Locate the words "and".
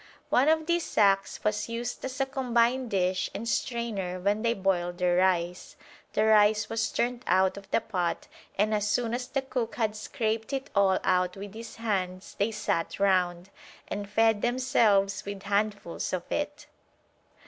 3.35-3.47, 8.57-8.73, 13.89-14.09